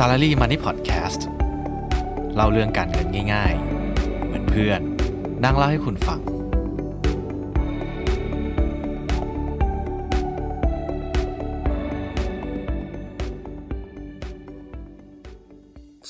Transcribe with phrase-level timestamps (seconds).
[0.00, 1.20] Salary Money Podcast
[2.34, 3.54] เล่าเรื่องการเงินง่าย
[3.90, 4.80] ๆ เหมือนเพื่อน
[5.44, 6.20] นั่งเล่าให้คุณฟัง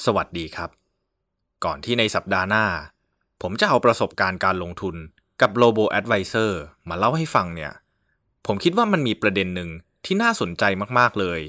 [0.05, 0.71] สวัสดีครับ
[1.65, 2.65] ก่อนที่ในสัปดาห์หน้า
[3.43, 4.97] ผมจะเอาประสบการณ์การลงทุน
[5.41, 6.51] กับ Robo Advisor
[6.89, 7.73] มาเล่าให้ฟังเนี่ย
[8.47, 9.71] ผมคิดว่ามันมีประเด็นหนึ่ง
[10.05, 10.65] ที่น่าสนใจ
[10.99, 11.41] มากๆเลย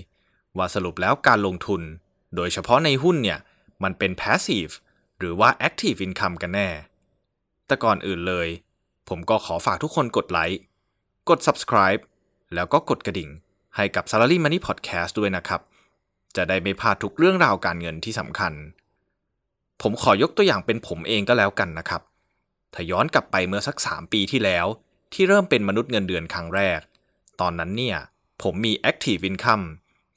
[0.58, 1.84] ว่าสรุปแล้วการลงทุน
[2.36, 3.40] โดยเฉพาะในหุ้นเนี่ย
[3.84, 4.74] มันเป็น passive
[5.20, 6.70] หรือว่า active income กันแน่
[7.68, 8.48] แต่ก่อนอื่นเลย
[9.10, 10.60] ผมก็ขอฝากทุกคนกดไลค์
[11.30, 12.02] กด subscribe
[12.56, 13.30] แล้วก็กดกระดิ่ง
[13.76, 15.62] ให้กับ Salary Money Podcast ด้วยนะครับ
[16.36, 18.54] จะได้ไม่พลาดทุกเรื่องราวการเงินที่สำคัญ
[19.82, 22.02] ผมขอยกตัวอย่างเป็นผมเองก็แล้วกันนะครับ
[22.74, 24.66] ถ้าย้อนกลับไปเมื่อสัก 3 ปีที่แล้ว
[25.14, 26.80] ที่เริ่มเป็นมนุษย์เงินเดือนครั้งแรก
[27.42, 27.98] ตอนนั้นเนี่ย
[28.42, 29.66] ผมมี active income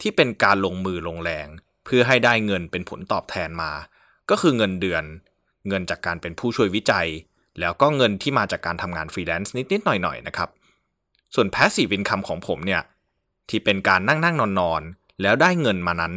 [0.01, 1.49] ที่เป็นการลงมือลงแรง
[1.91, 3.73] เพื่อให้ได้เงินเป็นผลตอบแทนมา
[4.31, 5.05] ก็คือเงินเดือน
[5.69, 7.09] เงินจากการเป็นผู้ช่วยวิจัย
[7.61, 10.49] แล้วก็เงินที่มาจากการทำงานฟรีแลนซ์นิดๆหน่อยๆนะครับ
[11.35, 12.83] ส่วน passive income ของผมเนี่ย
[13.49, 14.83] ที่เป็นการนั่งนั่งนอนนอน
[15.23, 16.15] แล้วได้เงินมานั้น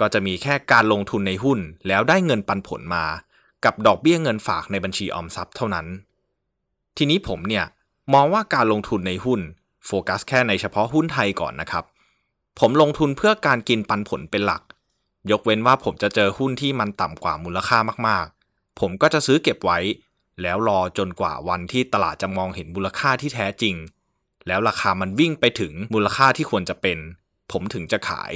[0.00, 3.04] ก็จะมีแค่การลงทุนในหุ้น แล้วได้เงินปันผลมา
[3.64, 5.86] กับดอกเบี้ยเงินฝากในบัญชีออมทรัพย์เท่านั้น
[6.96, 7.64] ทีนี้ผมเนี่ย
[8.14, 9.40] มองว่าการลงทุนในหุ้น
[9.86, 11.84] โฟกัสแค่ในเฉพาะหุ้นไทยก่อนนะครับ
[12.58, 14.62] ผมลงทุนเพื่อการกินปันผลเป็นหลัก
[15.30, 17.78] ยกเว้นว่าผมจะเจอหุ้นที่มันต่ำกว่ามูลค่า
[18.08, 19.78] มากๆ ผมก็จะซื้อเก็บไว้
[20.42, 23.74] แล้วรอจนกว่าวันที่ตลาดจะมองเห็นมูลค่าที่แท้จริง
[24.46, 26.98] แล้วราคามันวิ่งไปถึงมูลค่าที่ควรจะเป็น
[27.52, 28.32] ผมถึงจะขาย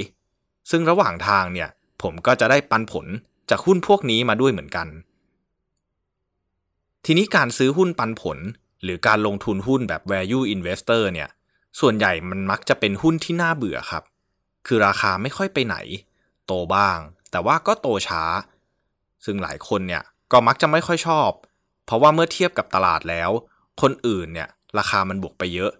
[0.70, 1.68] ซึ่งระหว่างทางเนี่ย
[2.02, 3.06] ผมก็จะได้ปันผล
[3.50, 4.88] จากหุ้นพวกนี้มาด้วยเหมือนกัน
[7.04, 8.38] ทีนี้การซื้อหุ้นปันผล
[8.82, 11.28] หรือการลงทุนหุ้นแบบ value investor เนี่ย
[11.80, 14.02] ส่วนใหญ่มันมักจะเป็นหุ้นที่น่าเบื่อครับ
[14.66, 15.76] คือราคาไม่ค่อยไปไหน
[16.46, 16.98] โตบ้าง
[17.30, 18.22] แต่ว่าก็โตช้า
[19.24, 20.02] ซึ่งหลายคนเนี่ย
[20.32, 21.30] ก็มักจะไม่ค่อยชอบ
[21.84, 23.30] เพราะว่าเมื่อเทียบกับตลาดแล้ว
[23.82, 24.48] คนอื่นเนี่ย
[24.78, 25.72] ราคามันบวกไปเยอะ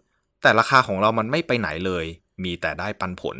[0.42, 2.04] แต่ราคาของเรามันไม่ไปไหนเลย
[2.44, 3.36] มีแต่ได้ปันผล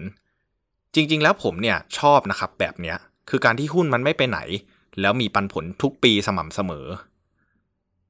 [0.95, 2.97] จริงๆ แล้วผมเนี่ยชอบนะครับแบบเนี้ย
[3.31, 4.39] คือการที่หุ้นมันไม่ไปไหน
[5.01, 6.87] แล้วมีปันผลทุกปีสม่ำเสมอ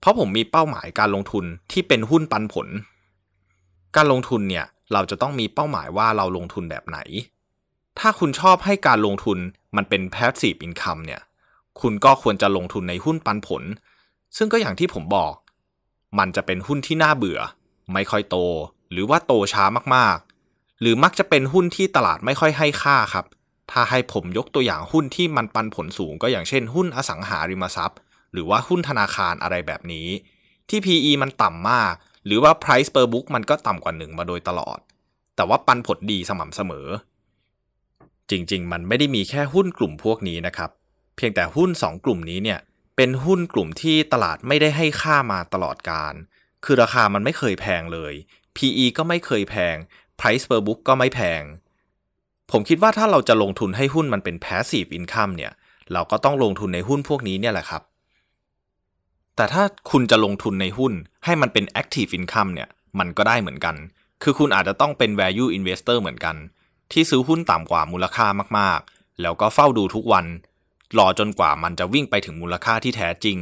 [0.01, 2.69] เพราะผมมีเป้าหมายการลงทุนที่เป็นหุ้นปันผล
[3.97, 6.99] การลงทุนเนี่ยเราจะต้องมีเป้าหมายว่าเราลงทุนแบบไหน
[7.99, 9.39] ถ้าคุณชอบให้การลงทุน
[9.77, 11.23] มันเป็น passive income เนี่ย
[11.81, 13.63] คุณก็ควรจะลงทุนในหุ้นปันผล
[14.37, 15.35] ซึ่งก็อย่างที่ผมบอก
[16.19, 17.41] มันจะเป็นหุ้นที่น่าเบื่อ
[17.93, 18.37] ไม่ค่อยโต
[18.91, 19.65] หรือว่าโตช้า
[19.95, 23.27] มากๆ หรือมักจะเป็นหุ้นที่ตลาดไม่ค่อยให้ค่าครับ
[23.71, 27.99] ถ้าให้ผมยกตัวอย่างหุ้นที่มันปันผลสูงก็อย่างเช่น หุ้นอสังหาริมทรัพย์
[28.33, 30.09] หรือว่าหุ้นธนาคารอะไรแบบนี้
[30.69, 31.95] ที่ PE มันต่ำมาก
[32.27, 34.79] หรือว่า Price per book มันก็ต่ำกว่าหนึ่งมาโดยตลอด
[35.37, 36.87] แต่ว่าปันผลดีสม่ำเสมอ
[38.31, 40.71] จริง ๆ มันไม่ได้มีแค่หุ้นกลุ่มพวกนี้นะครับ
[41.17, 42.59] เพียงแต่หุ้น 2 กลุ่มนี้เนี่ย
[42.97, 46.15] เป็นหุ้นกลุ่มที่ตลาดไม่ได้ให้ค่ามาตลอดการ
[46.65, 48.15] คือราคามันไม่เคยแพงเลย
[48.57, 49.77] PE ก็ไม่เคยแพง
[50.19, 51.43] Price per book ก็ไม่แพง
[52.51, 55.53] ผมคิดว่าถ้าเราจะลงทุนให้หุ้นมันเป็น passive income เนี่ย
[55.93, 57.83] เราก็ต้องลงทุนในหุ้นพวกนี้เนี่ยแหละครับ
[59.37, 60.93] แต่ถ้าคุณจะลงทุนในหุ้น
[61.25, 63.77] ให้มันเป็น active income เนี่ย มันก็ได้เหมือนกัน
[64.23, 66.37] คือคุณอาจจะต้องเป็น value investor เหมือนกัน
[66.93, 68.27] ที่ซื้อหุ้นต่ำกว่ามูลค่า
[68.59, 70.27] มากๆ แล้วก็เฝ้าดูทุกวัน
[70.99, 73.39] รอจนกว่ามันจะวิ่งไปถึงมูลค่าที่แท้จริง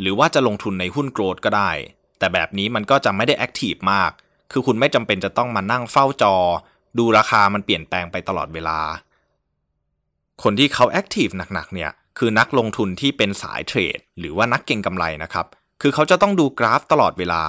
[0.00, 1.70] หรือว่าจะลงทุนในหุ้นโกรดก็ได้
[2.18, 4.10] แต่แบบนี้มันก็จะไม่ได้แอคทีฟมาก
[4.52, 6.34] คือคุณไม่จำเป็นจะต้องมานั่งเฝ้าจอ
[6.98, 8.78] ดูราคามันเปลี่ยนแปลงไปตลอดเวลา
[10.42, 15.46] คนที่เขาแอคทีฟหนักๆเนี่ยคือนักลงทุนที่เป็นสายเทรด หรือว่านักเก็งกำไรนะครับ
[15.82, 17.42] คือเขาจะต้องดูกราฟตลอดเวลา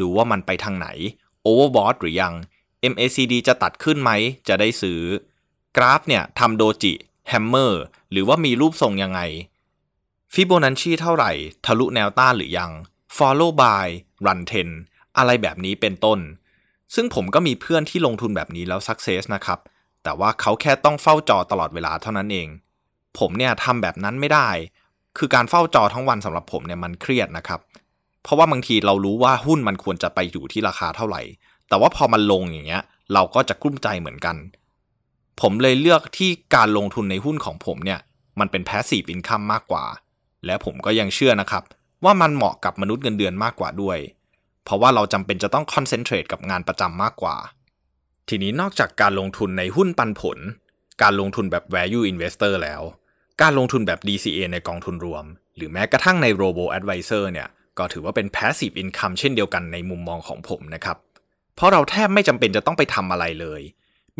[0.00, 0.88] ดูว่ามันไปทางไหน
[1.42, 2.34] overbought หรือยัง
[2.92, 4.10] MACD จะตัดขึ้นไหม
[4.48, 5.00] จะได้ซื้อ
[5.76, 9.20] กราฟเนี่ยทำ doji hammer หรือว่ามีรูปทรงยังไง
[10.32, 11.32] ฟิโบนัชชีเท่าไหร่
[11.64, 12.70] ทะลุแนวต้านหรือยัง
[13.16, 13.86] Follow Buy
[14.26, 14.40] Run
[14.78, 16.18] Trend อะไรแบบนี้เป็นต้น
[16.94, 19.58] ซึ่งผมก็มีเพื่อนที่ลงทุนแบบนี้แล้ว Success นะครับ
[20.02, 22.48] แต่ว่าเขาแค่ต้องเฝ้าจอตลอดเวลาเท่านั้นเอง
[23.18, 24.48] ผมเนี่ยทำแบบนั้นไม่ได้
[25.18, 27.60] คือการเฝ้าจอทั้งวันสำหรับผมเนี่ยมันเครียดนะครับ
[28.22, 31.22] เพราะว่าบางทีเรารู้ว่าหุ้นมันควรจะไปอยู่ที่ราคาเท่าไหร่
[31.70, 32.82] แต่ว่าพอมันลงอย่างเงี้ย
[33.12, 34.36] เราก็จะกลุ้มใจเหมือนกัน
[35.40, 38.00] ผมเลยเลือกที่การลงทุนในหุ้นของผมเนี่ย
[38.40, 39.84] มันเป็น passive income มากกว่า
[40.46, 41.62] และผมก็ยังเชื่อนะครับ
[42.04, 43.98] ว่ามันเหมาะกับมนุษย์เงินเดือนมากกว่าด้วย
[44.64, 47.36] เพราะว่าเราจำเป็นจะต้องคอนเซนเทรตกับงานประจำมากกว่า
[48.28, 50.38] ทีนี้นอกจากการลงทุนในหุ้นปันผล
[51.02, 52.82] การลงทุนแบบ value investor แล้ว
[53.42, 55.24] การลงทุนแบบ DCA ในกองทุนรวม
[55.56, 60.96] หรือแม้กระทั่งใน robo advisor เนี่ย ก็ถือว่าเป็น passive income เช่นเดียวกันในมุมมองของผมนะครับ
[61.60, 63.62] เพราะเราแทบไม่จำเป็นจะต้องไปทำอะไรเลย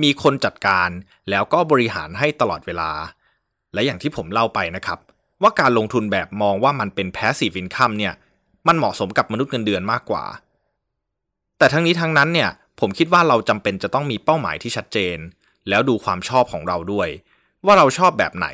[0.03, 0.89] มีคนจัดการ
[1.31, 2.91] แล้วก็บริหารให้ตลอดเวลา
[3.75, 4.99] และอย่างที่ผมเล่าไปนะครับ
[5.43, 8.15] ว่าการลงทุนแบบมองว่ามันเป็น passive income เนี่ย
[8.67, 10.25] มันเหมาะสมกับมนุษย์เงินเดือนมากกว่า
[11.59, 12.51] แต่ทั้งนี้ทั้งนั้นเนี่ย
[12.81, 15.19] ผมคิดว่าเราจำเป็นจะต้องมีเป้าหมายที่ชัดเจน
[15.69, 17.09] แล้วดูความชอบของเราด้วย
[17.67, 18.49] ว่าเราชอบแบบไหน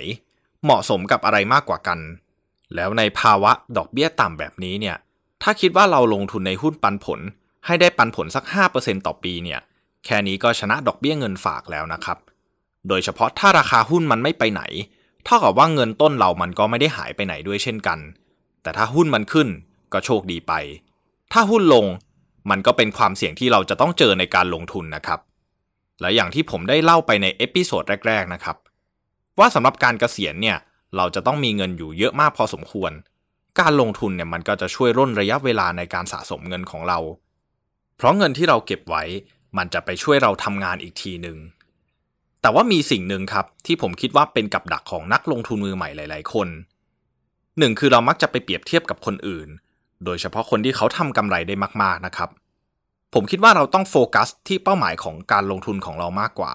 [0.65, 1.99] เหมาะสมกับอะไรมากกว่ากัน
[2.75, 4.97] แล้วในภาวะดอกเบี้ยต่ำแบบนี้เนี่ย
[5.43, 7.21] ถ้าคิดว่าเราลงทุนในหุ้นปันผล
[7.67, 8.45] ให้ได้ปันผลสัก
[8.77, 9.61] 5%ต่อปีเนี่ย
[10.05, 12.19] แค่นี้ก็ชนะดอกเบี้ยเงินฝากแล้วนะครับ
[12.89, 14.63] โดยเฉพาะถ้าราคาหุ้นมันไม่ไปไหน
[15.25, 17.99] เท่ากับว่าเงินต้นเรามันก็ไม่ได้หายไปไหนด้วยเช่นกัน
[18.63, 19.49] แต่ถ้าหุ้นมันขึ้น
[19.93, 20.53] ก็โชคดีไป
[21.33, 21.87] ถ้าหุ้นลง
[22.51, 25.21] มันก็เป็นความเสี่ยงที่เราจะต้องเจอในการลงทุนนะครับ
[26.01, 28.57] และอย่างที่ผมได้เล่าไปใน episode แรก ๆ นะครับ
[29.39, 30.57] ว่าสำหรับการเกษียณเนี่ย
[30.97, 32.93] เราจะต้องมีเงินอยู่เยอะมากพอสมควร
[33.61, 36.99] การลงทุนเนี่ยมันก็จะช่วยร่นระยะเวลาในการสะสมเงินของเรา
[37.97, 39.05] เพราะเงินที่เราเก็บไว้
[39.57, 41.39] มันจะไปช่วยเราทำงานอีกทีหนึ่ง
[42.41, 46.49] แต่ว่ามีสิ่งหนึ่งครับ ที่ผมคิดว่าเป็นกับดักของนักลงทุนมือใหม่หลาย ๆ คน
[47.59, 49.49] หนึ่งคือเรามักจะไปเปรียบเทียบกับคนอื่น
[50.05, 52.31] โดยเฉพาะคนที่เขาทำกำไรได้มาก ๆ นะครับ
[53.15, 56.53] ผมคิดว่าเราต้องโฟกัสที่เป้าหมายของการลงทุนของเรามากกว่า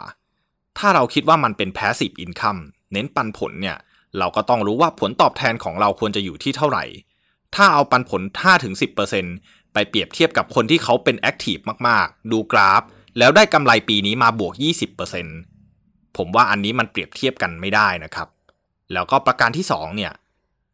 [0.78, 2.62] ถ้าเราคิดว่ามันเป็น passive income
[2.94, 3.78] เน้นปันผลเนี่ย
[4.18, 6.86] เราก็ต้องรู้ว่าผลตอบแทนของเราควรจะอยู่ที่เท่าไหร่
[7.56, 8.22] ถ้าเอาปันผล
[9.00, 12.82] 5-10% ไปเปรียบเทียบกับคนที่เขาเป็น active มากๆ ดูกราฟ
[13.18, 14.54] แล้วได้กำไรปีนี้มาบวก
[15.36, 18.28] 20%ผมว่าอันนี้มันเปรียบเทียบกันไม่ได้นะครับ
[18.94, 20.14] แล้วก็ประการที่2เนี่ย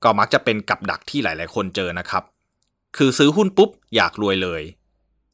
[0.04, 2.24] ก็มักจะเป็นกับดักที่หลาย ๆ คนเจอนะครับ
[2.98, 4.62] คือซื้อหุ้นปุ๊บอยากรวยเลย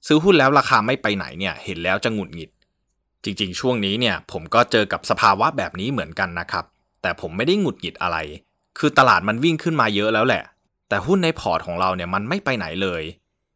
[0.08, 2.52] ซื้อหุ้นแล้วราคาไม่ไปไหนเนี่ยเห็นแล้วจะหงุดหงิด
[3.24, 6.66] จริง ๆ ช่วงนี้เนี่ยผมก็เจอกับสภาวะแบบนี้เหมือนกันนะครับ
[7.02, 8.18] แต่ผมไม่ได้หงุดหงิดอะไร
[8.78, 10.44] คือตลาดมันวิ่งขึ้นมาเยอะแล้วแหละ
[10.90, 13.04] แต่หุ้นในพอร์ตของเราเนี่ยมันไม่ไปไหนเลย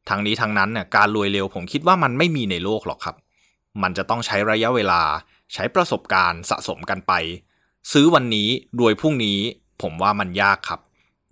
[0.10, 3.16] ทั้งนี้ทั้งนั้นเนี่ยการรวยเร็วผมคิดว่ามันไม่มีในโลกหรอกครับ
[3.82, 5.02] มันจะต้องใช้ระยะเวลา
[5.54, 7.14] ใช้ประสบการณ์สะสมกันไป
[7.92, 8.50] ซื้อวันนี้
[8.80, 9.40] รวยพรุ่งนี้
[9.82, 10.80] ผมว่ามันยากครับ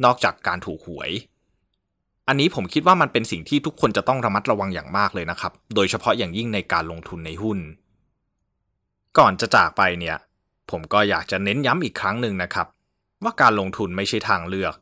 [0.05, 1.11] นอกจากการถูกหวย
[2.27, 7.59] อันนี้ผมคิดว่ามันเป็นสิ่งที่ทุกคนจะต้องระมัดระวังอย่างมากเลยนะครับ โดยเฉพาะอย่างยิ่งในการลงทุนในหุ้น
[9.17, 10.17] ก่อนจะจากไปเนี่ย
[10.71, 12.67] ผมก็อยากจะเน้นย้ำอีกครั้งหนึ่งนะครับ
[13.23, 14.73] ว่าการลงทุนไม่ใช่ทางเลือก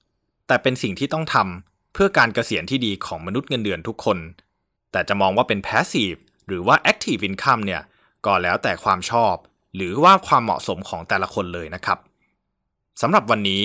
[0.47, 4.17] แต่เป็นสิ่งที่ต้องทำ เพื่อการเกษียณที่ดีของมนุษย์เงินเดือนทุกคน
[4.91, 7.81] แต่จะมองว่าเป็น passive หรือว่า active income เนี่ย
[8.25, 9.35] ก็แล้วแต่ความชอบ
[9.75, 11.97] หรือว่าความเหมาะสมของแต่ละคนเลยนะครับ
[13.01, 13.61] สำหรับวันนี้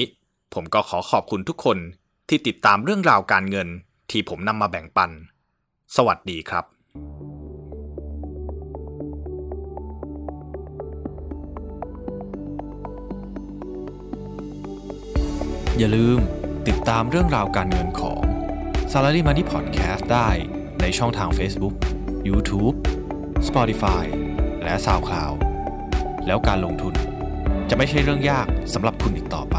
[0.54, 1.78] ผมก็ขอขอบคุณทุกคน
[2.28, 3.68] ที่ติดตามเรื่องราวการเงิน
[4.10, 5.10] ที่ผมนำมาแบ่งปัน
[5.96, 6.64] สวัสดีครับ
[15.78, 16.20] อย่าลืม
[16.68, 18.22] ติดตามเรื่องราวการเงินของ
[18.92, 20.28] Salary Money Podcast ได้
[20.80, 21.74] ในช่องทาง Facebook,
[22.28, 22.76] YouTube,
[23.48, 24.04] Spotify
[24.64, 25.36] และ SoundCloud
[26.26, 26.94] แล้วการลงทุน
[27.70, 29.56] จะไม่ใช่เรื่องยากสำหรับคุณอีกต่อไป